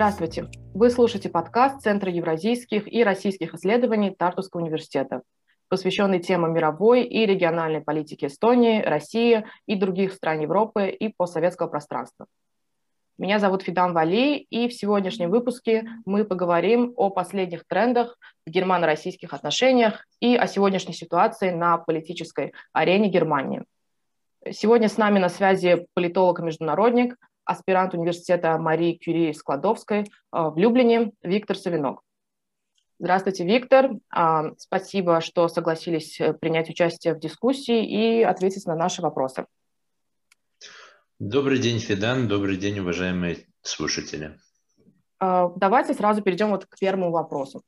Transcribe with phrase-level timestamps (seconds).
[0.00, 0.48] Здравствуйте.
[0.72, 5.20] Вы слушаете подкаст Центра евразийских и российских исследований Тартусского университета,
[5.70, 12.26] посвященный темам мировой и региональной политики Эстонии, России и других стран Европы и постсоветского пространства.
[13.16, 19.32] Меня зовут Фидан Вали, и в сегодняшнем выпуске мы поговорим о последних трендах в германо-российских
[19.32, 23.64] отношениях и о сегодняшней ситуации на политической арене Германии.
[24.50, 31.56] Сегодня с нами на связи политолог-международник, аспирант университета Марии Кюри Складовской э, в Люблине Виктор
[31.56, 32.00] Савинок.
[33.00, 33.92] Здравствуйте, Виктор.
[34.10, 39.46] А, спасибо, что согласились э, принять участие в дискуссии и ответить на наши вопросы.
[41.18, 42.28] Добрый день, Федан.
[42.28, 44.38] Добрый день, уважаемые слушатели.
[45.18, 47.62] А, давайте сразу перейдем вот к первому вопросу.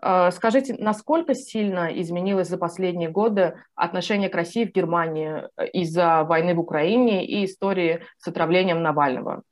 [0.00, 6.22] Э, скажите, насколько сильно изменилось за последние годы отношение к России в Германии э, из-за
[6.22, 9.42] войны в Украине и истории с отравлением Навального?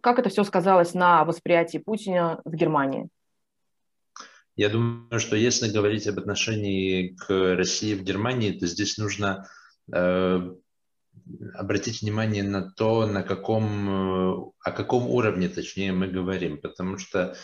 [0.00, 3.08] Как это все сказалось на восприятии Путина в Германии?
[4.56, 9.48] Я думаю, что если говорить об отношении к России в Германии, то здесь нужно
[9.92, 10.54] э,
[11.54, 16.60] обратить внимание на то, на каком, э, о каком уровне, точнее, мы говорим.
[16.60, 17.36] Потому что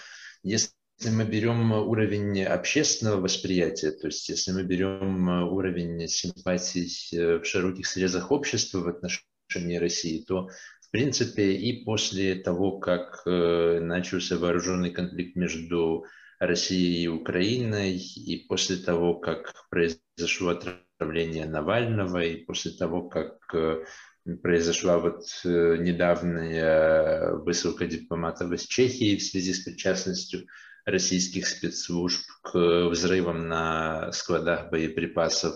[0.42, 7.38] если если мы берем уровень общественного восприятия, то есть если мы берем уровень симпатий э,
[7.38, 10.48] в широких срезах общества в отношении России, то
[10.82, 16.04] в принципе и после того, как э, начался вооруженный конфликт между
[16.40, 23.84] Россией и Украиной, и после того, как произошло отравление Навального, и после того, как э,
[24.42, 30.46] произошла вот недавняя высылка дипломатов из Чехии в связи с причастностью
[30.86, 35.54] российских спецслужб к взрывам на складах боеприпасов.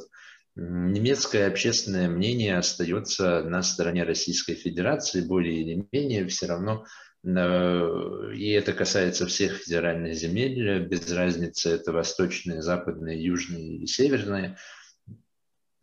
[0.56, 6.86] Немецкое общественное мнение остается на стороне Российской Федерации более или менее все равно, э,
[7.24, 14.56] и это касается всех федеральных земель, без разницы, это восточные, западные, южные и северные.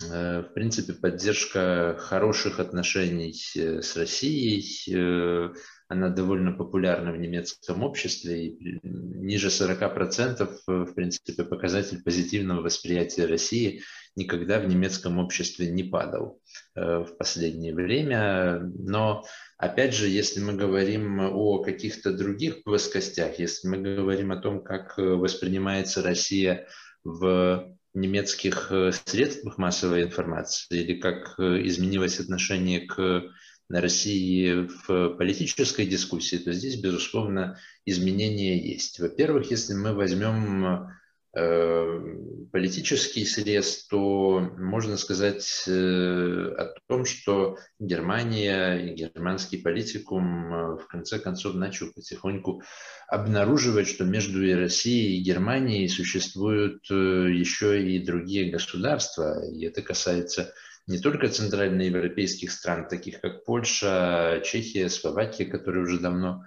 [0.09, 5.56] Э, в принципе, поддержка хороших отношений э, с Россией
[5.91, 13.81] она довольно популярна в немецком обществе, и ниже 40% в принципе показатель позитивного восприятия России
[14.16, 16.40] никогда в немецком обществе не падал
[16.75, 18.62] э, в последнее время.
[18.62, 19.25] Но
[19.57, 24.97] опять же, если мы говорим о каких-то других плоскостях, если мы говорим о том, как
[24.97, 26.68] воспринимается Россия
[27.03, 33.23] в немецких э, средствах массовой информации или как э, изменилось отношение к
[33.80, 39.00] России в политической дискуссии, то здесь, безусловно, изменения есть.
[39.00, 40.90] Во-первых, если мы возьмем
[41.34, 42.00] э,
[42.52, 50.88] политический срез, то можно сказать э, о том, что Германия и германский политикум э, в
[50.88, 52.64] конце концов начал потихоньку
[53.08, 60.53] обнаруживать, что между и Россией и Германией существуют еще и другие государства, и это касается
[60.91, 66.46] не только центральноевропейских стран, таких как Польша, Чехия, Словакия, которые уже давно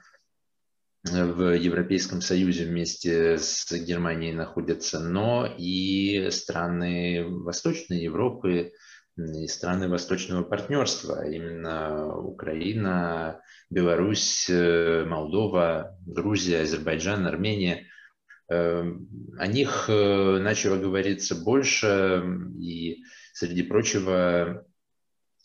[1.11, 8.73] э, в Европейском Союзе вместе с Германией находятся, но и страны Восточной Европы,
[9.17, 13.41] и страны Восточного партнерства, именно Украина,
[13.71, 17.87] Беларусь, э, Молдова, Грузия, Азербайджан, Армения.
[18.51, 18.85] Э,
[19.39, 22.23] о них начало говориться больше,
[22.61, 24.65] и среди прочего,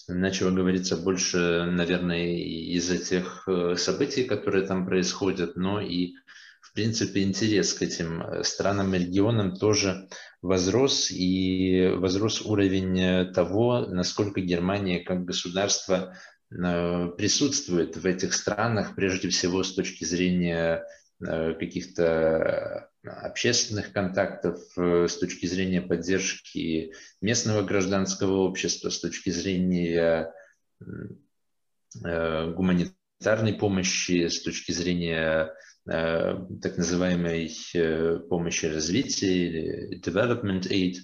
[0.08, 6.14] начало говориться больше, наверное, из-за тех э, событий, которые там происходят, но и,
[6.62, 10.08] в принципе, интерес к этим э, странам и регионам тоже
[10.44, 16.16] возрос, и возрос уровень э, того, насколько Германия как государство
[16.52, 20.84] присутствует в этих странах, прежде всего с точки зрения
[21.20, 30.34] каких-то общественных контактов, э, с точки зрения поддержки местного гражданского общества, с точки зрения
[30.82, 35.54] э, гуманитарной помощи, с точки зрения
[35.90, 37.52] э, так называемой
[38.30, 40.96] помощи развития development aid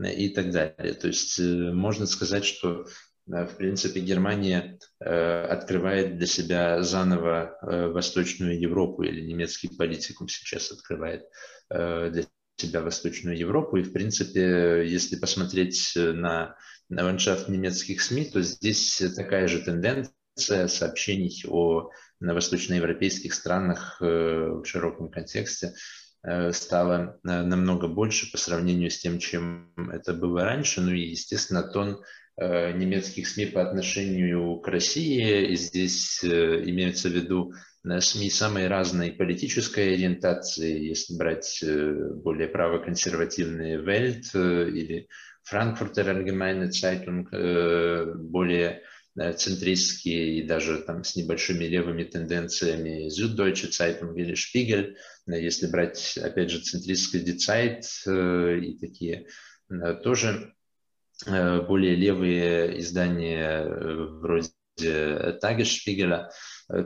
[0.00, 0.94] и так далее.
[0.94, 2.86] То есть можно сказать, что
[3.28, 10.72] в принципе, Германия э, открывает для себя заново э, Восточную Европу, или немецкий политикум сейчас
[10.72, 11.24] открывает
[11.68, 12.24] э, для
[12.56, 13.76] себя Восточную Европу.
[13.76, 16.56] И, в принципе, если посмотреть на,
[16.88, 21.90] на ландшафт немецких СМИ, то здесь такая же тенденция, сообщений о
[22.20, 25.72] восточноевропейских странах в широком контексте
[26.52, 30.80] стала намного больше по сравнению с тем, чем это было раньше.
[30.80, 32.02] Ну и, естественно, тон
[32.40, 35.52] немецких СМИ по отношению к России.
[35.52, 37.52] И здесь имеются в виду
[37.84, 41.64] СМИ самой разной политической ориентации, если брать
[42.22, 45.08] более правоконсервативные Welt или
[45.50, 47.26] Frankfurter Allgemeine Zeitung,
[48.30, 48.82] более
[49.36, 54.94] центристские и даже там с небольшими левыми тенденциями Süddeutsche Zeitung или Spiegel,
[55.26, 57.82] если брать, опять же, центристский Die Zeit
[58.60, 59.26] и такие
[60.04, 60.52] тоже
[61.26, 66.28] более левые издания вроде Tagesspiegel,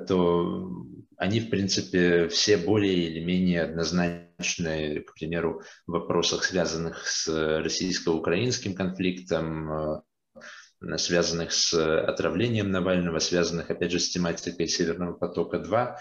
[0.06, 0.68] то
[1.16, 8.74] они, в принципе, все более или менее однозначны, к примеру, в вопросах, связанных с российско-украинским
[8.74, 15.96] конфликтом, э, связанных с отравлением Навального, связанных, опять же, с тематикой Северного потока-2,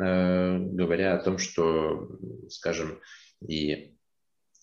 [0.00, 2.08] э, говоря о том, что,
[2.48, 3.00] скажем,
[3.46, 3.97] и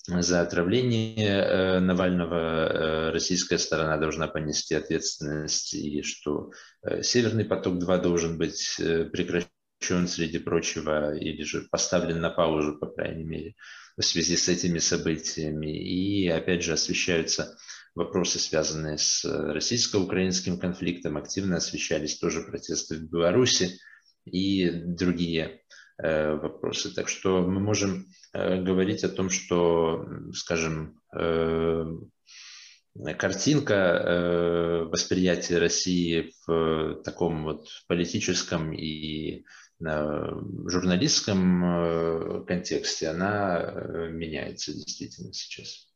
[0.07, 6.51] за отравление э, Навального э, российская сторона должна понести ответственность, и что
[6.83, 9.49] э, Северный поток-2 должен быть прекращен,
[10.07, 13.55] среди прочего, или же поставлен на паузу, по крайней мере,
[13.97, 15.77] в связи с этими событиями.
[15.77, 17.55] И, опять же, освещаются
[17.93, 23.77] вопросы, связанные с российско-украинским конфликтом, активно освещались тоже протесты в Беларуси
[24.25, 25.61] и другие
[25.99, 26.91] вопросы.
[26.95, 31.85] Так что мы можем говорить о том, что, скажем, э,
[33.17, 39.43] картинка э, восприятия России в таком вот политическом и
[39.77, 43.73] журналистском контексте, она
[44.09, 45.89] меняется действительно сейчас.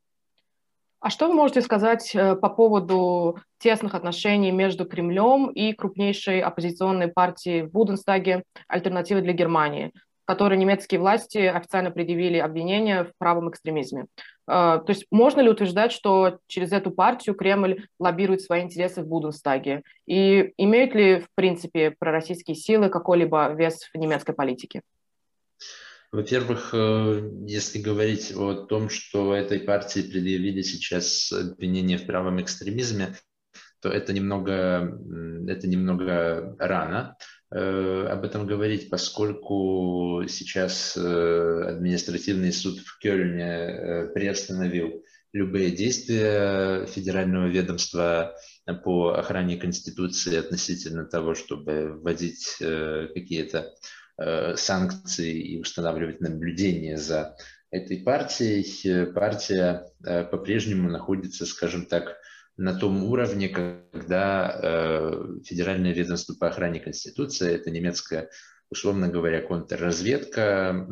[1.00, 7.62] А что вы можете сказать по поводу тесных отношений между Кремлем и крупнейшей оппозиционной партией
[7.62, 9.94] в Буденстаге «Альтернатива для Германии»?
[10.30, 14.06] Которой немецкие власти официально предъявили обвинения в правом экстремизме.
[14.48, 19.08] Э, то есть можно ли утверждать, что через эту партию Кремль лоббирует свои интересы в
[19.08, 19.82] Буденстаге?
[20.06, 24.84] И имеют ли, в принципе, пророссийские силы какой-либо вес в немецкой политике?
[26.12, 33.16] Во-первых, э, если говорить о том, что этой партии предъявили сейчас обвинения в правом экстремизме,
[33.82, 34.96] то это немного,
[35.48, 37.18] это немного рано.
[37.52, 45.04] Э, об этом говорить, поскольку сейчас э, административный суд в Кёльне э, приостановил
[45.34, 48.36] любые действия федерального ведомства
[48.84, 53.76] по охране Конституции относительно того, чтобы вводить какие-то
[54.56, 57.36] санкции и устанавливать наблюдение за
[57.70, 59.06] этой партией.
[59.14, 62.18] Партия по-прежнему находится, скажем так,
[62.60, 68.30] на том уровне, когда э, Федеральное ведомство по охране Конституции, это немецкая,
[68.70, 70.86] условно говоря, контрразведка,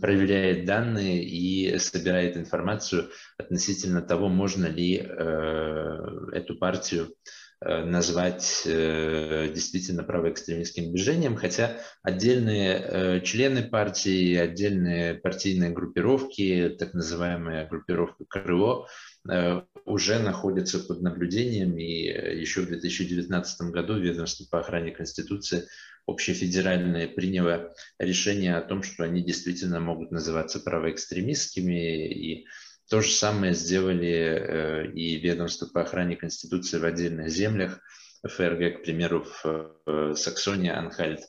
[0.00, 3.08] проверяет данные и собирает информацию
[3.38, 5.98] относительно того, можно ли э,
[6.32, 7.14] эту партию
[7.60, 17.68] назвать э, действительно правоэкстремистским движением, хотя отдельные э, члены партии, отдельные партийные группировки, так называемая
[17.68, 18.86] группировка «Крыло»,
[19.30, 25.64] Э, уже находится под наблюдением, и э, еще в 2019 году ведомство по охране Конституции
[26.06, 32.46] общефедеральное приняло решение о том, что они действительно могут называться правоэкстремистскими, и
[32.88, 37.80] то же самое сделали э, и ведомство по охране Конституции в отдельных землях,
[38.26, 41.20] ФРГ, к примеру, в Саксонии, Анхальт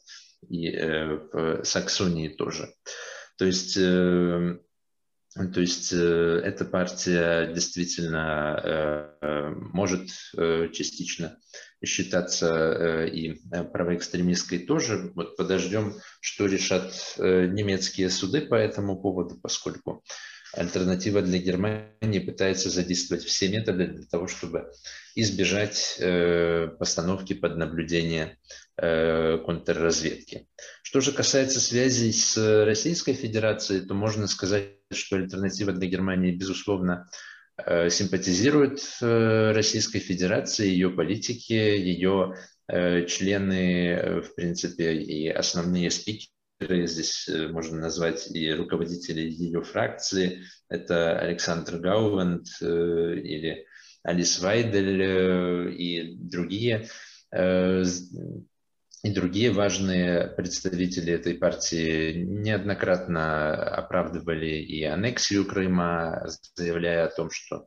[0.49, 2.73] и в Саксонии тоже.
[3.37, 3.77] То есть
[5.53, 10.09] то есть э, эта партия действительно э, э, может
[10.73, 11.37] частично
[11.85, 13.39] считаться и
[13.71, 15.11] правоэкстремистской тоже.
[15.15, 20.03] Вот подождем, что решат немецкие суды по этому поводу, поскольку
[20.53, 24.71] альтернатива для Германии пытается задействовать все методы для того, чтобы
[25.15, 26.01] избежать
[26.79, 28.37] постановки под наблюдение
[28.75, 30.47] контрразведки.
[30.83, 37.09] Что же касается связей с Российской Федерацией, то можно сказать, что альтернатива для Германии, безусловно,
[37.57, 42.35] э, симпатизирует э, Российской Федерации, ее политике, ее
[42.67, 51.17] э, члены, в принципе, и основные спикеры, здесь можно назвать и руководители ее фракции, это
[51.17, 53.65] Александр Гауванд или
[54.03, 56.89] Алис Вайдель и другие
[59.01, 67.65] и другие важные представители этой партии неоднократно оправдывали и аннексию Крыма, заявляя о том, что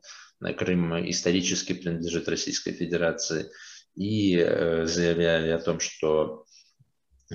[0.55, 3.49] Крым исторически принадлежит Российской Федерации.
[3.95, 4.37] и
[4.85, 6.45] заявляли о том, что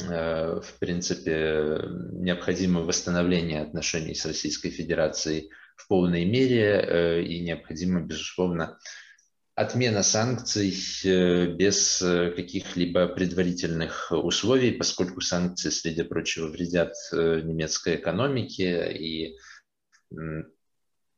[0.07, 1.81] в принципе
[2.13, 8.79] необходимо восстановление отношений с Российской Федерацией в полной мере и необходимо, безусловно,
[9.59, 10.73] отмена санкций
[11.05, 18.93] э, без э, каких-либо предварительных условий, поскольку санкции, среди прочего, вредят э, немецкой экономике.
[18.93, 19.37] И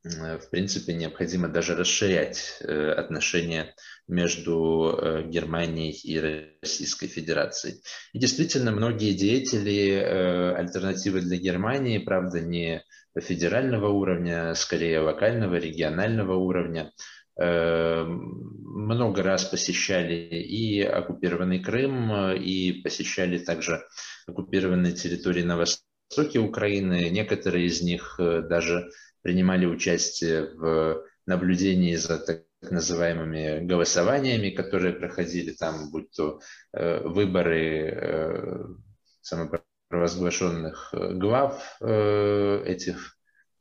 [0.02, 3.74] в принципе, необходимо даже расширять отношения
[4.08, 7.82] между Германией и Российской Федерацией.
[8.12, 9.92] И действительно, многие деятели
[10.56, 12.82] альтернативы для Германии, правда, не
[13.18, 16.92] федерального уровня, скорее локального, регионального уровня,
[17.36, 23.82] много раз посещали и оккупированный Крым, и посещали также
[24.26, 27.08] оккупированные территории на востоке Украины.
[27.10, 28.90] Некоторые из них э, даже
[29.22, 36.40] принимали участие в наблюдении за так называемыми голосованиями, которые проходили там, будь то
[36.72, 38.64] э, выборы э,
[39.22, 43.16] самопровозглашенных глав этих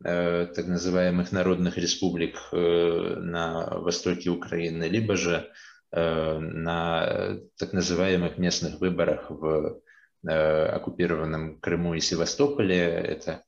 [0.05, 5.51] Э, так называемых народных республик э, на востоке Украины, либо же
[5.91, 9.81] э, на так называемых местных выборах в
[10.21, 12.77] оккупированном Крыму и Севастополе.
[12.77, 13.45] Это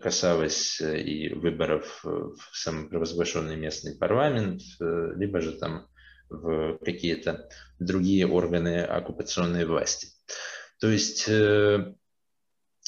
[0.00, 5.88] касалось и выборов в самопровозглашенный местный парламент, либо же там
[6.28, 7.48] в какие-то
[7.78, 10.08] другие органы оккупационной власти.
[10.80, 11.28] То есть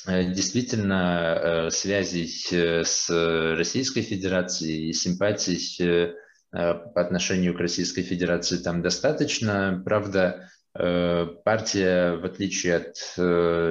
[0.07, 3.09] Э, действительно э, связей э, с
[3.57, 6.15] Российской Федерацией и симпатий
[6.51, 9.83] по отношению к Российской Федерации там достаточно.
[9.85, 12.97] Правда, партия, в отличие от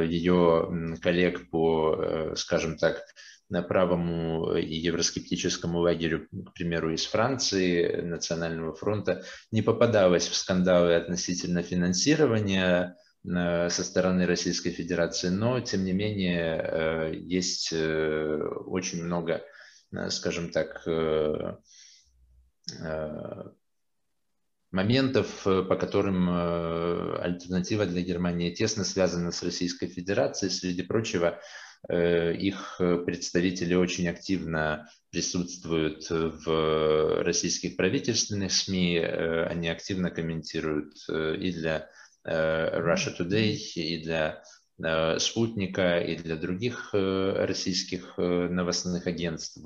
[0.10, 3.04] ее коллег по, скажем так,
[3.68, 11.62] правому и евроскептическому лагерю, к примеру, из Франции, Национального фронта, не попадалась в скандалы относительно
[11.62, 12.96] финансирования
[13.26, 19.42] Э, со стороны Российской Федерации, но тем не менее э, есть э, очень много,
[20.10, 20.84] скажем так,
[24.74, 30.52] моментов, по которым альтернатива для Германии тесно связана с Российской Федерацией.
[30.52, 31.40] Среди прочего,
[31.90, 32.76] их
[33.06, 41.90] представители очень активно присутствуют в российских правительственных СМИ, они активно комментируют и для
[42.26, 44.42] Э, Russia Today и для
[44.82, 49.60] э, Спутника и для других э, российских новостных агентств.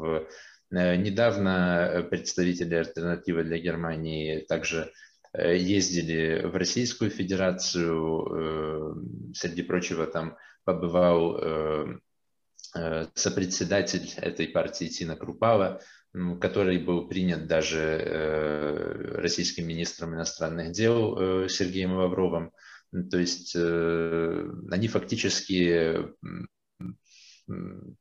[0.70, 4.92] Недавно представители альтернативы для Германии также
[5.34, 11.40] ездили в Российскую Федерацию, среди прочего там побывал
[13.16, 15.82] сопредседатель этой партии Тина Крупава,
[16.42, 22.52] который был принят даже э, российским министром иностранных дел э, Сергеем Лавровым.
[23.12, 25.98] То есть э, они фактически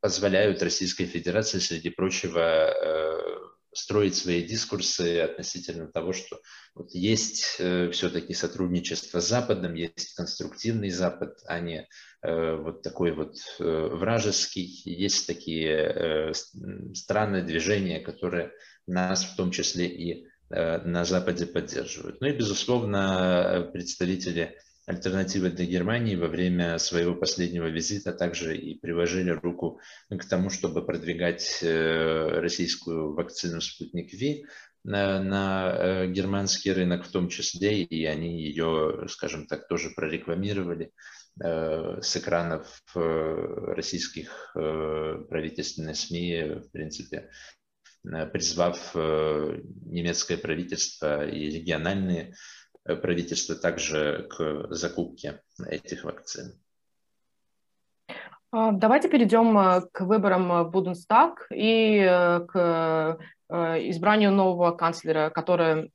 [0.00, 2.72] позволяют Российской Федерации, среди прочего,
[3.76, 6.40] строить свои дискурсы относительно того, что
[6.74, 11.86] вот есть э, все-таки сотрудничество с Западом, есть конструктивный Запад, а не
[12.22, 14.80] э, вот такой вот э, вражеский.
[14.84, 16.32] Есть такие э,
[16.94, 18.52] страны, движения, которые
[18.86, 22.20] нас в том числе и э, на Западе поддерживают.
[22.20, 29.30] Ну и, безусловно, представители альтернативы для Германии во время своего последнего визита также и приложили
[29.30, 34.46] руку к тому, чтобы продвигать э, российскую вакцину «Спутник Ви»,
[34.84, 40.92] на, на э, германский рынок в том числе, и они ее, скажем так, тоже прорекламировали
[41.42, 47.30] э, с экранов российских правительственных СМИ, в принципе,
[48.32, 52.34] призвав немецкое правительство и региональные
[52.94, 56.60] правительства также к закупке этих вакцин.
[58.52, 65.30] А, давайте перейдем э, к выборам в Буденстаг и э, к э, избранию нового канцлера,
[65.30, 65.90] которое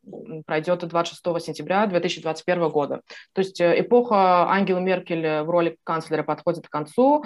[0.46, 3.02] пройдет 26 сентября 2021 года.
[3.34, 7.26] То есть эпоха Ангелы Меркель в роли канцлера подходит к концу,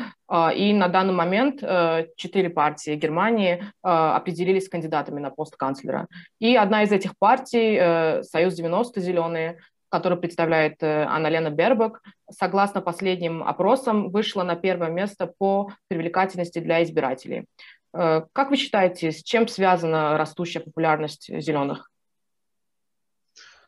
[0.55, 1.59] и на данный момент
[2.17, 6.07] четыре партии Германии определились кандидатами на пост канцлера.
[6.39, 12.01] И одна из этих партий, Союз 90 Зеленые, который представляет э, Анна-Лена Бербак,
[12.31, 17.45] согласно последним опросам, вышла на первое место по привлекательности для избирателей.
[17.93, 21.89] Э, как вы считаете, с чем связана растущая популярность зеленых?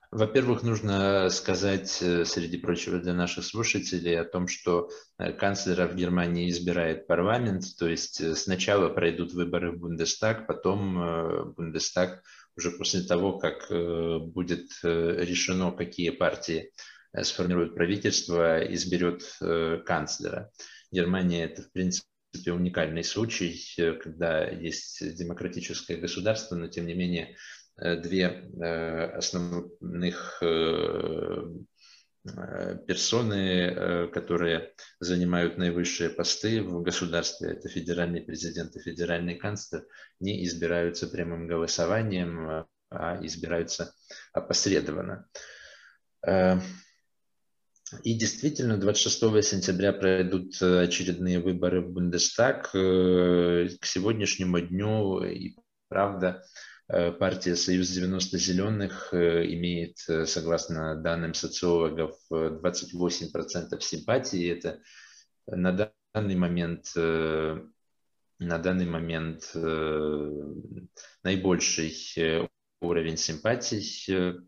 [0.09, 4.89] Во-первых, нужно сказать, э, среди прочего, для наших слушателей о том, что
[5.39, 12.23] канцлера в Германии избирает парламент, то есть сначала пройдут выборы в Бундестаг, потом Бундестаг
[12.57, 16.71] уже после того, как будет решено, какие партии
[17.21, 19.23] сформируют правительство, изберет
[19.85, 20.51] канцлера.
[20.91, 22.07] Германия это, в принципе,
[22.47, 23.61] уникальный случай,
[24.01, 27.35] когда есть демократическое государство, но тем не менее
[27.77, 28.49] две
[29.15, 31.43] основных Э,
[32.87, 39.85] персоны, э, которые занимают наивысшие посты в государстве, это федеральный президент и федеральный канцлер,
[40.19, 43.93] не избираются прямым голосованием, а избираются
[44.33, 45.27] опосредованно.
[46.25, 46.59] Э,
[48.03, 52.71] и действительно, 26 сентября пройдут очередные выборы в Бундестаг.
[52.71, 55.55] К сегодняшнему дню и
[55.87, 64.49] правда Э, партия «Союз 90 зеленых» э, имеет, э, согласно данным социологов, 28% симпатии.
[64.49, 64.81] Это
[65.47, 67.59] на данный момент, на
[68.39, 69.51] данный момент
[71.23, 74.45] наибольший уровень симпатий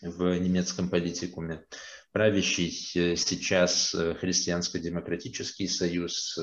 [0.00, 1.64] в немецком политикуме.
[2.12, 2.70] Правящий
[3.16, 6.38] сейчас Христианско-демократический союз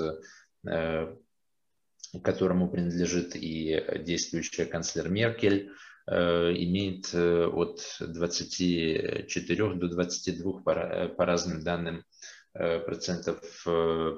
[2.22, 5.72] которому принадлежит и действующая канцлер Меркель,
[6.08, 6.14] э,
[6.56, 12.04] имеет э, от 24 до 22 по, э, по разным данным
[12.86, 13.66] процентов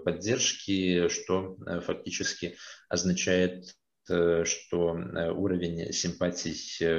[0.05, 2.55] поддержки, что фактически
[2.87, 3.65] означает,
[4.05, 6.53] что уровень симпатий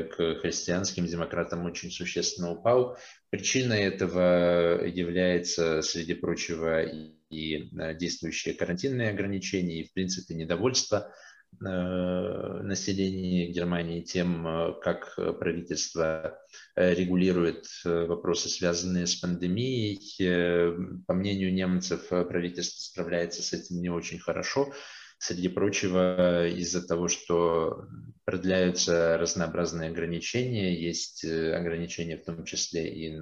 [0.09, 2.99] к христианским демократам очень существенно упал.
[3.31, 6.83] Причиной этого является, среди прочего,
[7.31, 11.13] и э, действующие карантинные ограничения, и, в принципе, недовольство
[11.61, 16.39] э, населения Германии тем, э, как правительство
[16.75, 21.03] регулирует вопросы, связанные с пандемией.
[21.07, 24.73] По мнению немцев, правительство справляется с этим не очень хорошо.
[25.21, 27.89] Среди прочего, из-за того, что
[28.25, 33.21] продляются разнообразные ограничения, есть ограничения в том числе и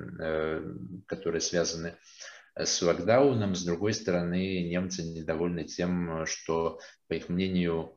[1.06, 2.15] которые связаны с
[2.56, 3.54] с локдауном.
[3.54, 7.96] С другой стороны, немцы недовольны тем, что, по их мнению,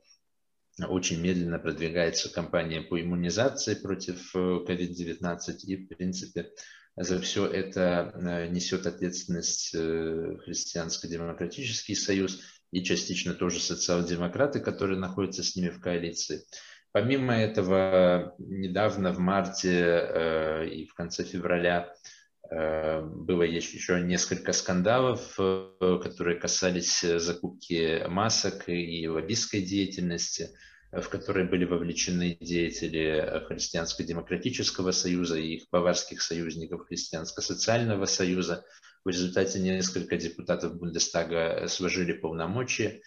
[0.88, 6.52] очень медленно продвигается кампания по иммунизации против COVID-19 э, и, в принципе,
[6.96, 12.40] за все это э, несет ответственность э, Христианско-демократический союз
[12.72, 16.44] и частично тоже социал-демократы, которые находятся с ними в коалиции.
[16.92, 21.94] Помимо этого, недавно в марте и в конце февраля
[22.52, 30.50] было еще несколько скандалов, э, которые касались э, закупки масок и лоббистской деятельности,
[30.92, 38.66] в которые были вовлечены деятели Христианско-демократического союза и их баварских союзников Христианско-социального союза.
[39.06, 43.02] В результате несколько депутатов Бундестага сложили полномочия.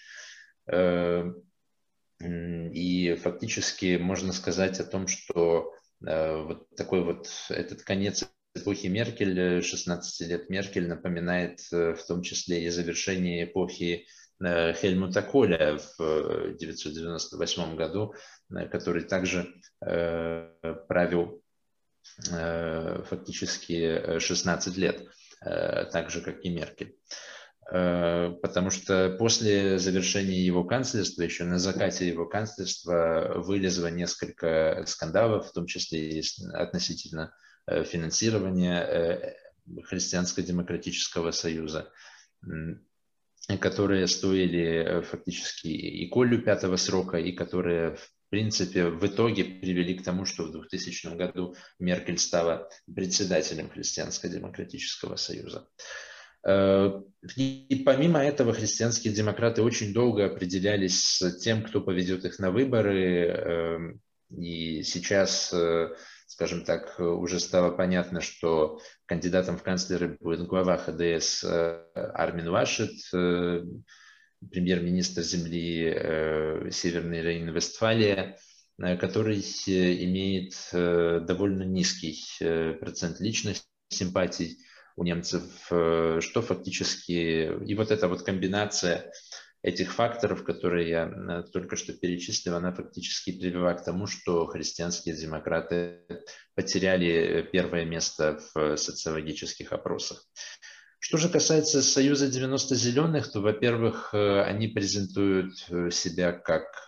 [2.25, 10.29] И фактически можно сказать о том, что вот такой вот этот конец эпохи Меркель, 16
[10.29, 14.07] лет Меркель напоминает э, в том числе и завершение эпохи
[14.45, 18.15] э, Хельмута Коля в 1998 э, году,
[18.71, 21.43] который также правил
[23.09, 25.07] фактически 16 лет,
[25.41, 26.97] так же, как и Меркель.
[27.65, 35.53] Потому что после завершения его канцлерства, еще на закате его канцлерства, вылезло несколько скандалов, в
[35.53, 37.33] том числе и относительно
[37.67, 39.35] Э, финансирования э,
[39.85, 41.93] Христианско-демократического союза,
[43.61, 49.95] которые стоили э, фактически и Колю пятого срока, и которые в принципе, в итоге привели
[49.95, 55.69] к тому, что в 2000 году Меркель стала председателем Христианско-демократического союза.
[57.37, 64.01] И помимо этого, христианские демократы очень долго определялись с тем, кто поведет их на выборы.
[64.31, 65.55] И сейчас
[66.33, 72.93] скажем так, уже стало понятно, что кандидатом в канцлеры будет глава ХДС э, Армин Вашет,
[73.13, 73.63] э,
[74.51, 78.39] премьер-министр земли э, Северной Рейн-Вестфалия,
[78.99, 82.19] который имеет довольно низкий
[82.81, 84.57] процент личных симпатий
[84.97, 87.53] у немцев, что фактически...
[87.65, 89.13] И вот эта вот комбинация
[89.63, 95.17] этих факторов, которые я э, только что перечислил, она фактически привела к тому, что христианские
[95.17, 96.01] демократы
[96.55, 100.27] потеряли э, первое место в социологических опросах.
[100.99, 105.57] Что же касается Союза 90 зеленых, то, во-первых, э, они презентуют
[105.91, 106.87] себя как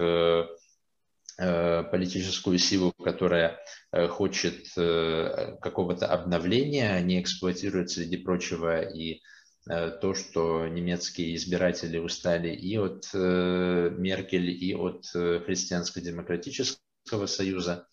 [1.36, 3.58] политическую силу, которая
[4.10, 9.20] хочет какого-то обновления, они эксплуатируют, среди прочего, и Э,
[9.66, 17.86] то, что немецкие избиратели устали и от э, Меркель, и от э, Христианско-демократического союза.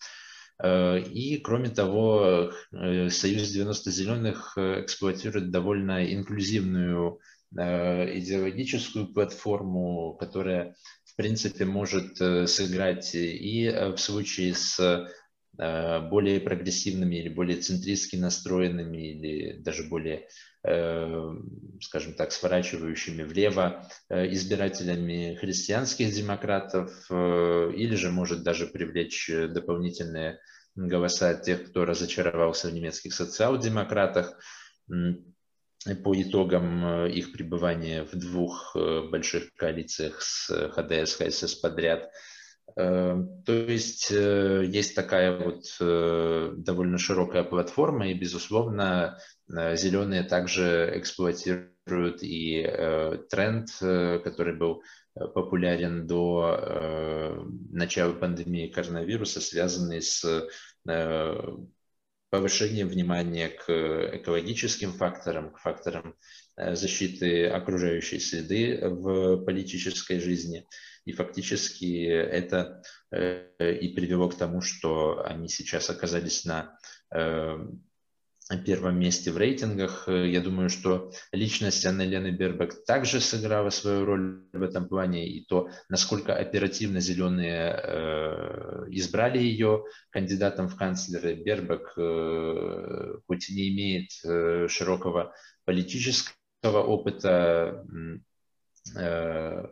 [0.64, 7.20] И, кроме того, Союз 90 зеленых эксплуатирует довольно инклюзивную
[7.52, 15.10] идеологическую платформу, которая, в принципе, может сыграть и в случае с
[15.58, 24.32] более прогрессивными или более центристски настроенными или даже более Э, скажем так, сворачивающими влево э,
[24.34, 30.40] избирателями христианских демократов, э, или же может даже привлечь дополнительные
[30.76, 34.40] голоса тех, кто разочаровался в немецких социал-демократах
[36.04, 42.12] по итогам их пребывания в двух больших коалициях с ХДС, ХСС подряд.
[42.76, 49.18] То есть есть такая вот довольно широкая платформа, и, безусловно,
[49.58, 59.42] Э, Зеленые также эксплуатируют и э, тренд, э, который был популярен до начала пандемии коронавируса,
[59.42, 60.48] связанный с
[62.30, 63.70] повышением внимания к
[64.16, 66.16] экологическим факторам, к факторам
[66.74, 70.66] защиты окружающей среды в политической жизни.
[71.06, 76.78] И фактически это и привело к тому, что они сейчас оказались на
[78.58, 80.08] первом месте в рейтингах.
[80.08, 85.46] Я думаю, что личность Анны Лены Бербак также сыграла свою роль в этом плане, и
[85.46, 91.36] то, насколько оперативно зеленые э, избрали ее кандидатом в канцлеры.
[91.36, 95.34] Бербак, э, хоть и не имеет э, широкого
[95.66, 96.36] политического
[96.70, 97.86] опыта,
[98.96, 99.68] э,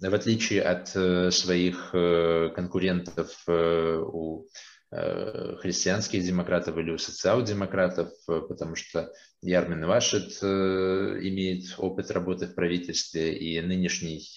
[0.00, 4.46] в отличие от э, своих э, конкурентов у
[4.90, 13.58] христианских демократов или у социал-демократов, потому что Ярмин Вашет имеет опыт работы в правительстве, и
[13.62, 14.28] нынешний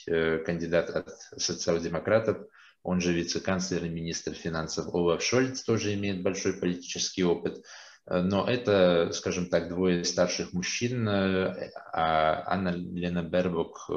[0.45, 2.37] кандидат от социал-демократов,
[2.83, 7.61] он же вице-канцлер и министр финансов Олаф Шольц, тоже имеет большой политический опыт.
[8.07, 13.89] Но это, скажем так, двое старших мужчин, а Анна Лена Бербок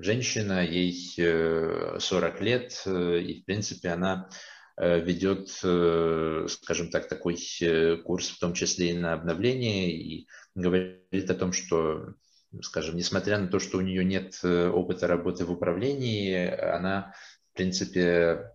[0.00, 0.92] женщина, ей
[1.98, 4.28] 40 э, лет, э, и, в принципе, она
[4.76, 7.36] э, ведет, скажем так, такой
[8.04, 12.14] курс, в том числе и на обновление, и говорит о том, что,
[12.62, 17.14] скажем, несмотря на то, что у нее нет опыта работы в управлении, она,
[17.52, 18.52] в принципе,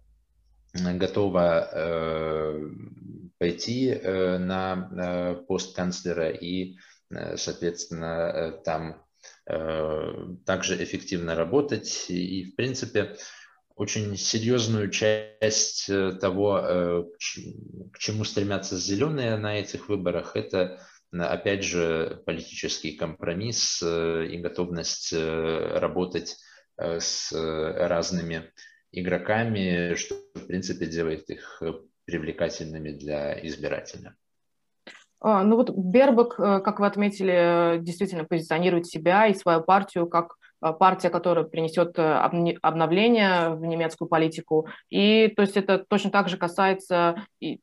[0.74, 2.60] готова
[3.38, 6.76] пойти на пост канцлера и,
[7.36, 9.04] соответственно, там
[9.46, 10.14] Э,
[10.46, 12.06] также эффективно работать.
[12.10, 13.18] И, в принципе,
[13.76, 17.04] очень серьезную часть э, того, э,
[17.92, 20.80] к чему стремятся зеленые на этих выборах, это,
[21.12, 26.38] опять же, политический компромисс и готовность работать
[26.76, 28.52] с разными
[28.94, 31.62] игроками, что, в принципе, делает их
[32.06, 34.16] привлекательными для избирателя.
[35.24, 40.36] А, ну вот Бербак, э, как вы отметили, действительно позиционирует себя и свою партию как
[40.60, 44.68] а, партия, которая принесет э, обновление в немецкую политику.
[44.90, 47.16] И то есть это точно так же касается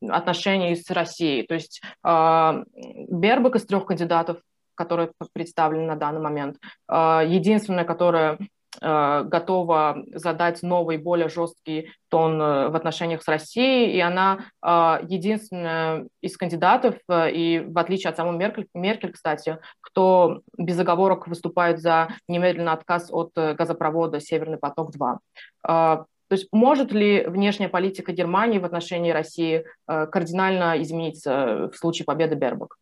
[0.08, 1.46] отношений с Россией.
[1.46, 4.38] То есть а, Бербак из трех кандидатов,
[4.74, 6.56] которые представлены на данный момент,
[6.88, 14.00] единственная, которая Э, готова задать новый, более жесткий тон э, в отношениях с Россией, и
[14.00, 20.78] она э, единственная из кандидатов, и в отличие от самой Меркель, Меркель, кстати, кто без
[20.78, 25.18] оговорок выступает за немедленный отказ от газопровода «Северный поток-2».
[25.62, 26.06] То
[26.36, 32.76] есть может ли внешняя политика Германии в отношении России кардинально измениться в случае победы Бербак?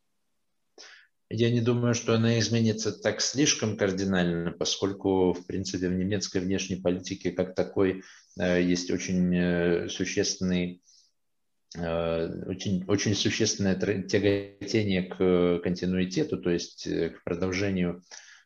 [1.30, 6.76] Я не думаю, что она изменится так слишком кардинально, поскольку, в принципе, в немецкой внешней
[6.76, 8.02] политике как такой
[8.40, 10.82] э, есть очень э, существенный
[11.76, 18.02] э, очень, очень существенное тяготение к континуитету, то есть к продолжению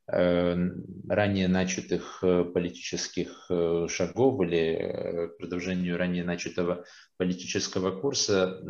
[0.06, 3.48] ранее начатых политических
[3.88, 6.84] шагов или продолжению ранее начатого
[7.16, 8.60] политического курса.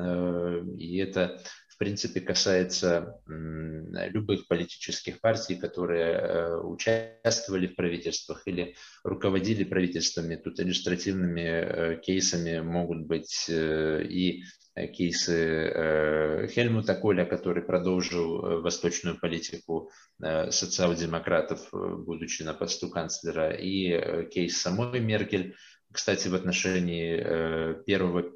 [0.78, 1.40] И это
[1.82, 10.36] принципе, касается любых политических партий, которые э, участвовали в правительствах или руководили правительствами.
[10.36, 19.90] Тут иллюстративными э, кейсами могут быть э, и кейсы Хельмута Коля, который продолжил восточную политику
[20.20, 25.54] социал-демократов, будучи на посту канцлера, и кейс самой Меркель.
[25.92, 28.32] Кстати, в отношении первого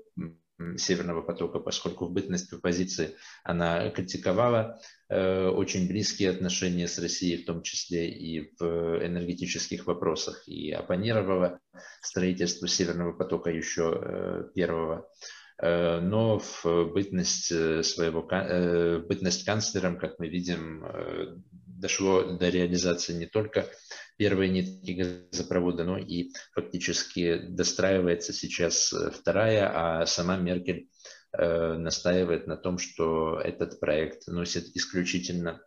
[0.78, 7.44] Северного потока, поскольку в бытность оппозиции она критиковала э, очень близкие отношения с Россией, в
[7.44, 8.64] том числе и в
[9.04, 11.60] энергетических вопросах, и оппонировала
[12.00, 15.06] строительству Северного потока еще э, первого.
[15.58, 23.14] Э, но в бытность своего э, бытность канцлером, как мы видим, э, дошло до реализации
[23.14, 23.66] не только
[24.16, 30.88] первой нитки газопровода, но и фактически достраивается сейчас вторая, а сама Меркель
[31.32, 35.60] э, настаивает на том, что этот проект носит исключительно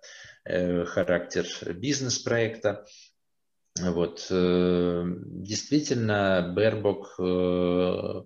[0.45, 2.85] э, характер бизнес-проекта.
[3.79, 4.27] Вот.
[4.29, 8.23] Э, действительно, Бербок э,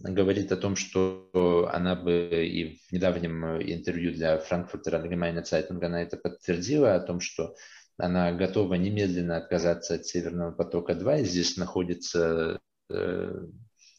[0.00, 6.02] говорит о том, что она бы и в недавнем интервью для Frankfurter Allgemeine Zeitung она
[6.02, 7.54] это подтвердила, о том, что
[7.96, 11.22] она готова немедленно отказаться от Северного потока-2.
[11.22, 12.58] И здесь находится
[12.90, 13.46] э,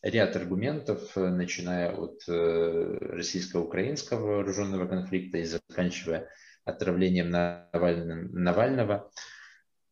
[0.04, 6.30] ряд аргументов, начиная от э, российско-украинского вооруженного конфликта и заканчивая
[6.64, 9.10] отравлением Навального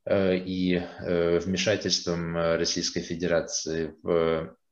[0.05, 4.15] э, и вмешательством Российской Федерации в
[4.45, 4.64] Э,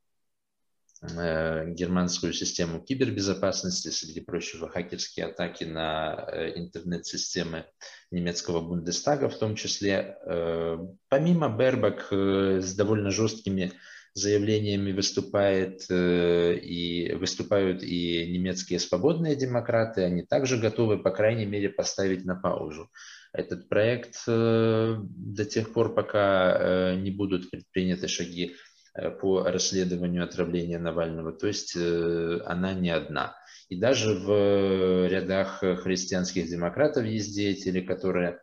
[1.03, 7.65] германскую систему кибербезопасности, среди прочего хакерские атаки на э, интернет-системы
[8.09, 10.17] немецкого Бундестага в том числе.
[10.25, 10.77] Э,
[11.09, 13.73] помимо Бербак с довольно жесткими
[14.13, 22.23] заявлениями выступает и выступают и немецкие свободные демократы, они также готовы, по крайней мере, поставить
[22.23, 22.91] на паузу
[23.33, 28.72] этот проект до тех пор, пока не будут предприняты шаги Э,
[29.21, 31.31] по расследованию отравления Навального.
[31.33, 33.35] То есть э, она не одна.
[33.69, 38.41] И даже в рядах христианских демократов есть деятели, которые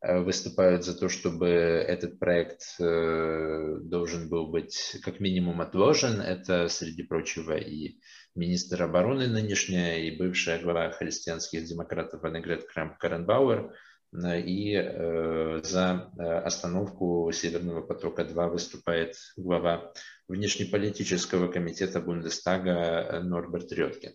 [0.00, 6.20] э, выступают за то, чтобы этот проект должен был быть как минимум отложен.
[6.20, 7.98] Это, среди прочего, и
[8.34, 13.70] министр обороны нынешняя, и бывшая глава христианских демократов Аннегрет Крамп-Каренбауэр–
[14.14, 19.94] и э, за э, остановку Северного потока-2 выступает глава
[20.28, 24.12] внешнеполитического комитета Бундестага Норберт Рёткин.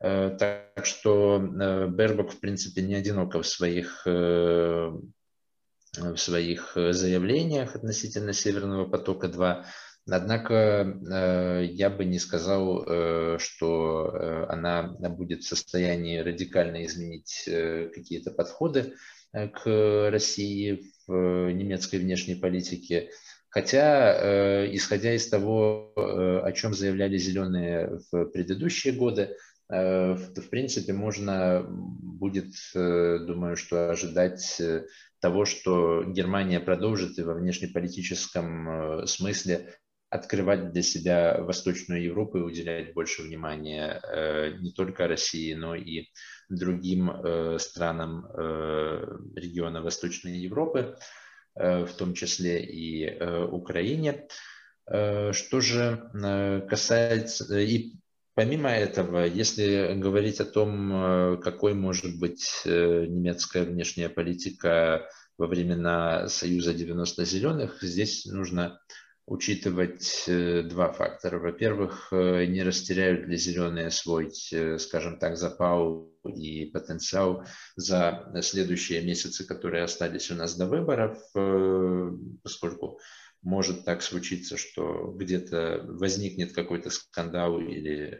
[0.00, 5.02] Э, так что Бербок, в принципе, не одиноко в своих, в
[6.16, 9.64] своих заявлениях относительно Северного потока-2.
[10.06, 17.44] Однако э, я бы не сказал, э, что э, она будет в состоянии радикально изменить
[17.46, 18.94] какие-то подходы
[19.32, 23.10] к России в немецкой внешней политике.
[23.48, 29.36] Хотя, исходя из того, о чем заявляли зеленые в предыдущие годы,
[29.68, 34.60] в принципе, можно будет, думаю, что ожидать
[35.20, 39.68] того, что Германия продолжит и во внешнеполитическом смысле
[40.14, 46.06] открывать для себя Восточную Европу и уделять больше внимания э, не только России, но и
[46.48, 50.96] другим э, странам э, региона Восточной Европы,
[51.56, 54.26] в том числе и Украине.
[54.88, 56.10] Что же
[56.68, 57.60] касается...
[57.60, 57.92] И
[58.34, 66.74] помимо этого, если говорить о том, какой может быть немецкая внешняя политика во времена Союза
[66.74, 68.80] 90 зеленых, здесь нужно
[69.26, 71.38] учитывать э, два фактора.
[71.38, 77.44] Во-первых, э, не растеряют ли зеленые свой, э, скажем так, запал и потенциал
[77.76, 81.18] за следующие месяцы, которые остались у нас до выборов,
[82.42, 82.98] поскольку
[83.42, 88.18] может так случиться, что где-то возникнет какой-то скандал или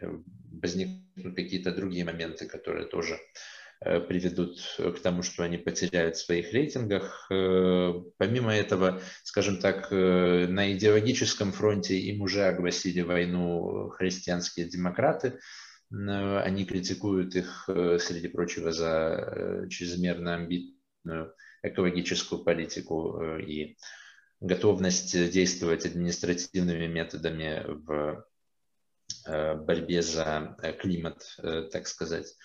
[0.61, 3.19] возникнут какие-то другие моменты, которые тоже
[3.85, 7.27] приведут к тому, что они потеряют в своих рейтингах.
[7.31, 15.39] Э, помимо этого, скажем так, э, на идеологическом фронте им уже огласили войну христианские демократы.
[15.91, 17.69] Они критикуют их,
[17.99, 23.77] среди прочего, за чрезмерно амбитную экологическую политику и
[24.41, 28.25] готовность действовать административными методами в
[29.27, 31.37] борьбе за климат,
[31.71, 32.35] так сказать.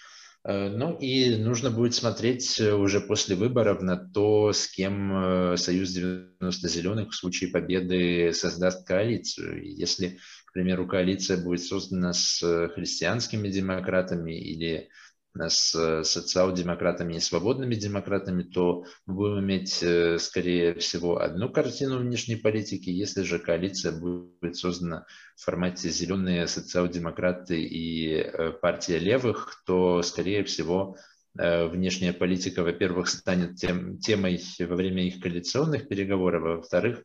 [0.44, 5.56] Э, ну и нужно будет смотреть э, уже после выборов на то, с кем э,
[5.56, 9.62] Союз 90 зеленых в случае победы создаст коалицию.
[9.62, 12.40] Если, к примеру, коалиция будет создана с
[12.74, 14.88] христианскими демократами или
[15.36, 22.36] с социал-демократами и свободными демократами, то мы будем иметь, э, скорее всего, одну картину внешней
[22.36, 22.90] политики.
[22.90, 30.42] Если же коалиция будет создана в формате зеленые социал-демократы и э, партия левых, то, скорее
[30.44, 30.96] всего,
[31.38, 37.04] э, внешняя политика, во-первых, станет тем, темой во время их коалиционных переговоров, а во-вторых,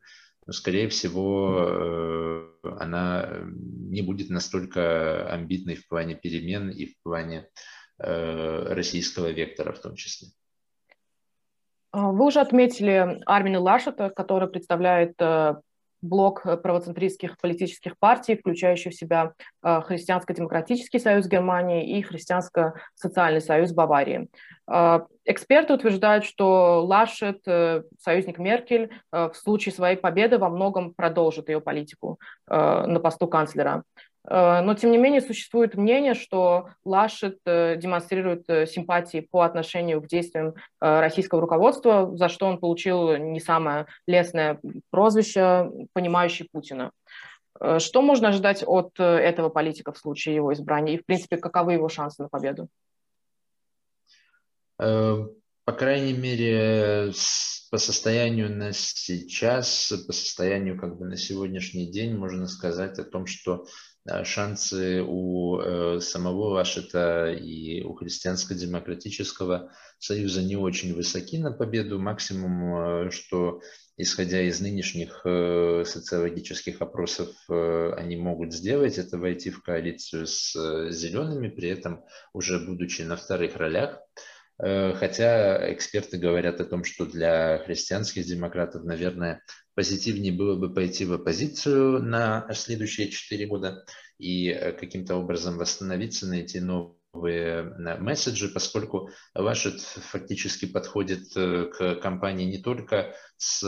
[0.49, 7.47] скорее всего, она не будет настолько амбитной в плане перемен и в плане
[7.97, 10.29] российского вектора в том числе.
[11.93, 15.15] Вы уже отметили Армина Лашета, который представляет
[16.05, 23.73] блок э, правоцентристских политических партий, включающий в себя э, Христианско-демократический союз Германии и Христианско-социальный союз
[23.73, 24.29] Баварии.
[24.71, 27.43] Э, эксперты утверждают, что Лашет,
[27.99, 33.83] союзник Меркель, в случае своей победы во многом продолжит ее политику на посту канцлера.
[34.27, 40.01] Э, но, тем не менее, существует мнение, что Лашет э, демонстрирует э, симпатии по отношению
[40.01, 44.59] к действиям российского руководства, за что он получил не самое лестное
[44.89, 46.91] прозвище «понимающий Путина».
[47.77, 50.95] Что можно ожидать от этого политика в случае его избрания?
[50.95, 52.67] И, в принципе, каковы его шансы на победу?
[54.77, 57.13] По крайней мере,
[57.71, 63.25] по состоянию на сейчас, по состоянию как бы на сегодняшний день, можно сказать о том,
[63.25, 63.65] что
[64.23, 71.97] шансы у э, самого Вашета и у Христианско-демократического союза не очень высоки на победу.
[71.99, 73.61] Максимум, э, что
[73.97, 80.53] исходя из нынешних э, социологических опросов они могут сделать, это войти в коалицию с
[80.91, 83.99] зелеными, при этом уже будучи на вторых ролях.
[84.57, 89.41] Хотя эксперты говорят о том, что для христианских демократов, наверное,
[89.75, 93.85] позитивнее было бы пойти в оппозицию на следующие четыре года
[94.17, 101.95] и э, каким-то образом восстановиться, найти новые э, месседжи, поскольку Вашет фактически подходит э, к
[101.95, 103.63] компании не только с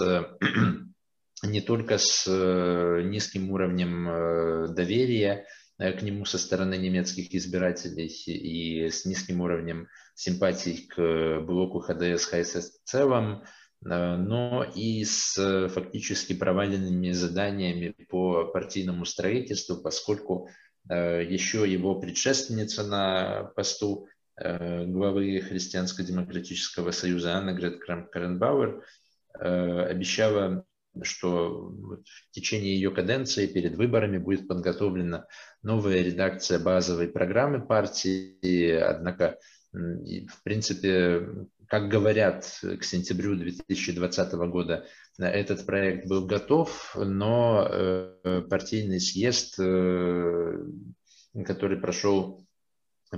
[1.43, 2.26] не только с
[3.04, 5.45] низким уровнем доверия
[5.77, 12.79] к нему со стороны немецких избирателей и с низким уровнем симпатий к блоку ХДС ХСС
[12.79, 13.43] в целом,
[13.85, 20.49] Э, но и с э, фактически проваленными заданиями по партийному строительству, поскольку
[20.89, 24.07] э, еще его предшественница на посту
[24.39, 28.83] главы Христианско-демократического союза Анна Грет Каренбауэр
[29.33, 30.66] обещала,
[31.03, 35.27] что в течение ее каденции перед выборами будет подготовлена
[35.63, 39.38] новая редакция базовой программы партии, однако
[39.71, 44.86] в принципе как говорят, к сентябрю 2020 года
[45.17, 50.65] этот проект был готов, но э, партийный съезд, э,
[51.45, 52.45] который прошел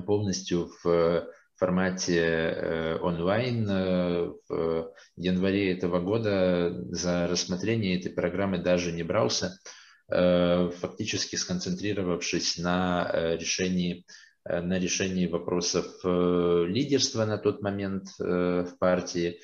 [0.06, 9.04] полностью в формате э, онлайн в январе этого года за рассмотрение этой программы даже не
[9.04, 9.60] брался,
[10.08, 14.06] фактически сконцентрировавшись на решении
[14.50, 19.40] Э, на решении вопросов э, лидерства на тот момент э, в партии.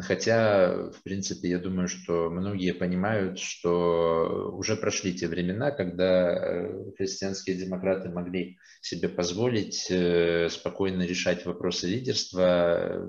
[0.00, 7.54] Хотя, в принципе, я думаю, что многие понимают, что уже прошли те времена, когда христианские
[7.54, 9.92] демократы могли себе позволить
[10.52, 13.08] спокойно решать вопросы лидерства,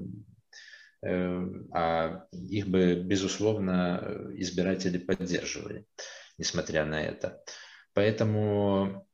[1.04, 5.86] а их бы, безусловно, избиратели поддерживали,
[6.38, 7.42] несмотря на это.
[7.94, 9.08] Поэтому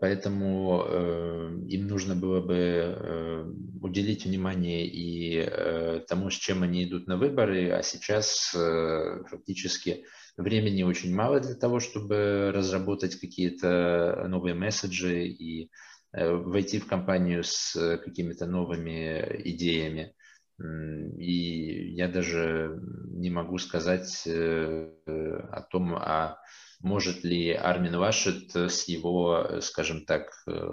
[0.00, 6.84] Поэтому э, им нужно было бы э, уделить внимание и э, тому, с чем они
[6.84, 10.04] идут на выборы, а сейчас э, фактически
[10.36, 15.70] времени очень мало для того, чтобы разработать какие-то новые месседжи и
[16.12, 20.14] э, войти в компанию с какими-то новыми идеями.
[20.58, 24.90] И я даже не могу сказать э,
[25.52, 26.38] о том, а
[26.80, 30.68] может ли Армин Вашет с его, скажем так, э,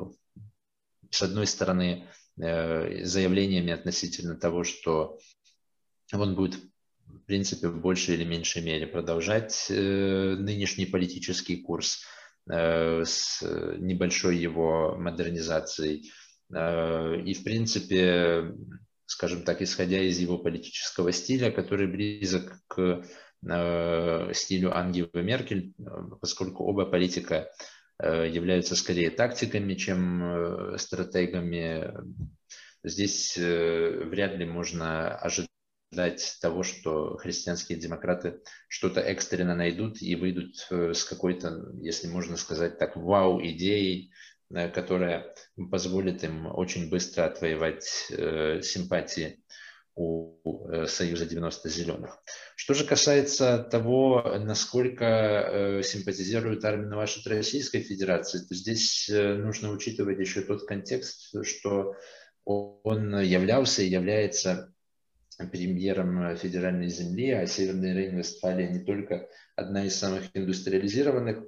[1.09, 2.07] с одной стороны,
[2.41, 5.17] э, заявлениями относительно того, что
[6.11, 6.55] он будет,
[7.05, 12.03] в принципе, в большей или меньшей мере продолжать э, нынешний политический курс
[12.45, 13.41] с
[13.77, 16.11] небольшой его модернизацией.
[16.51, 18.53] И, в принципе,
[19.13, 23.03] скажем так, исходя из его политического стиля, который близок к
[23.49, 25.83] Э, стилю Ангелы Меркель, э,
[26.21, 27.49] поскольку оба политика
[27.99, 31.93] э, являются скорее тактиками, чем стратегами.
[32.85, 41.05] Здесь вряд ли можно ожидать того, что христианские демократы что-то экстренно найдут и выйдут с
[41.05, 44.11] какой-то, если можно сказать так, вау-идеей,
[44.53, 45.33] которая
[45.71, 49.43] позволит им очень быстро отвоевать симпатии
[49.95, 52.19] у э, Союза 90 зеленых.
[52.55, 59.71] Что же касается того, насколько э, симпатизирует Армин Вашет Российской Федерации, то здесь э, нужно
[59.71, 61.95] учитывать еще тот контекст, что
[62.45, 64.73] он являлся и является
[65.51, 71.43] премьером федеральной земли, а Северная Рейн-Вестфалия не только одна из самых индустриализированных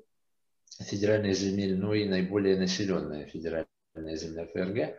[0.84, 4.98] федеральных земель, но и наиболее населенная федеральная земля ФРГ.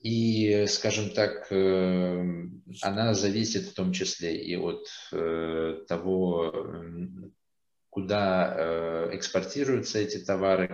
[0.00, 2.24] И, скажем так, э,
[2.80, 6.74] она зависит в том числе и от э, того,
[7.88, 10.66] куда э, экспортируются эти товары,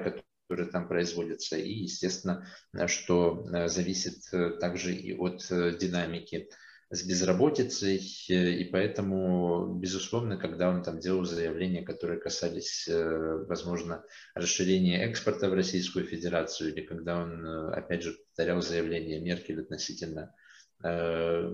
[0.49, 2.47] которые там производятся, и, естественно,
[2.87, 4.23] что зависит
[4.61, 5.47] также и от
[5.79, 6.49] динамики
[6.91, 15.05] с безработицей, и поэтому, безусловно, когда он там делал заявления, которые касались, э, возможно, расширения
[15.05, 20.35] экспорта в Российскую Федерацию, или когда он, э, опять же, повторял заявления Меркель относительно,
[20.83, 21.53] э,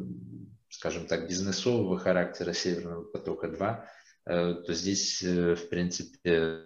[0.68, 3.85] скажем так, бизнесового характера Северного потока-2,
[4.26, 6.62] то здесь, в принципе,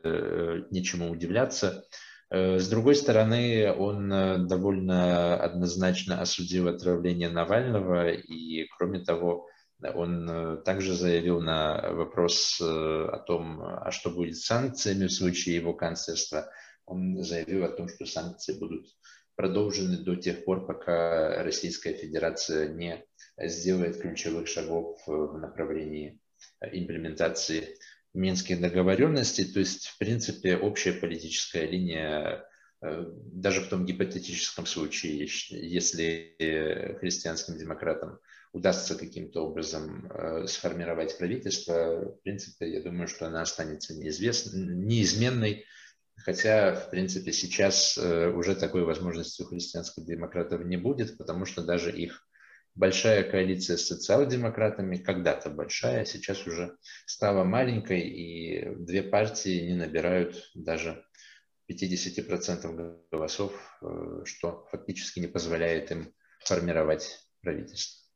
[0.71, 1.85] нечему удивляться.
[2.31, 9.47] Э, с другой стороны, он э, довольно однозначно осудил отравление Навального, и, кроме того,
[9.95, 15.57] он э, также заявил на вопрос о том, а что будет с санкциями в случае
[15.57, 16.51] его канцлерства,
[16.85, 18.87] он заявил о том, что санкции будут
[19.35, 23.05] продолжены до тех пор, пока Российская Федерация не
[23.39, 26.21] сделает ключевых шагов в направлении
[26.61, 27.77] имплементации
[28.19, 32.45] Минских договоренностей, то есть, в принципе, общая политическая линия,
[32.83, 38.19] э, даже в том гипотетическом случае, если христианским демократам
[38.53, 45.65] удастся каким-то образом э, сформировать правительство, в принципе, я думаю, что она останется неизменной,
[46.17, 51.63] хотя, в принципе, сейчас э, уже такой возможности у христианских демократов не будет, потому что
[51.63, 52.28] даже их
[52.79, 56.77] большая коалиция с социал-демократами, когда-то большая, сейчас уже
[57.07, 61.05] стала маленькой, и две партии не набирают даже
[61.71, 63.53] 50% голосов,
[63.83, 66.15] э, что фактически не позволяет им
[66.45, 68.07] формировать правительство.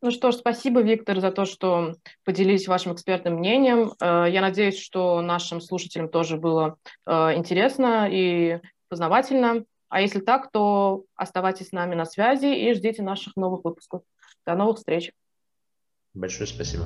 [0.00, 3.94] Ну что ж, спасибо, Виктор, за то, что поделились вашим экспертным мнением.
[4.00, 9.64] Э, я надеюсь, что нашим слушателям тоже было э, интересно и познавательно.
[9.94, 14.02] А если так, то оставайтесь с нами на связи и ждите наших новых выпусков.
[14.44, 15.12] До новых встреч.
[16.14, 16.84] Большое спасибо.